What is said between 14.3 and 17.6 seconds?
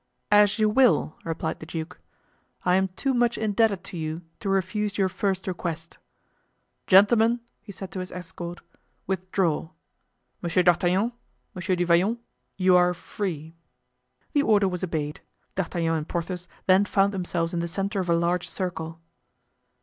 The order was obeyed; D'Artagnan and Porthos then found themselves in